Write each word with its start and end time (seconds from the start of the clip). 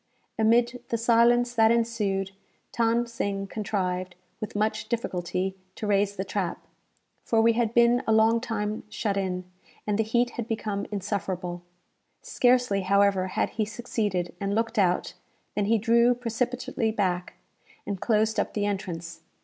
Amid 0.39 0.81
the 0.89 0.97
silence 0.97 1.53
that 1.53 1.69
ensued, 1.69 2.31
Than 2.75 3.05
Sing 3.05 3.45
contrived, 3.45 4.15
with 4.39 4.55
much 4.55 4.89
difficulty, 4.89 5.55
to 5.75 5.85
raise 5.85 6.15
the 6.15 6.25
trap; 6.25 6.65
for 7.23 7.39
we 7.39 7.53
had 7.53 7.75
been 7.75 8.01
a 8.07 8.11
long 8.11 8.41
time 8.41 8.81
shut 8.89 9.15
in, 9.15 9.43
and 9.85 9.99
the 9.99 10.03
heat 10.03 10.31
had 10.31 10.47
become 10.47 10.87
insufferable. 10.91 11.61
Scarcely, 12.23 12.81
however, 12.81 13.27
had 13.27 13.51
he 13.51 13.65
succeeded, 13.65 14.33
and 14.41 14.55
looked 14.55 14.79
out, 14.79 15.13
than 15.53 15.65
he 15.65 15.77
drew 15.77 16.15
precipitately 16.15 16.89
back, 16.89 17.35
and 17.85 18.01
closed 18.01 18.39
up 18.39 18.55
the 18.55 18.65
entrance. 18.65 19.21